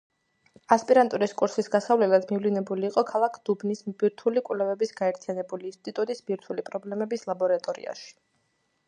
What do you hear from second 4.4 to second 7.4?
კვლევების გაერთიანებული ინსტიტუტის ბირთვული პრობლემების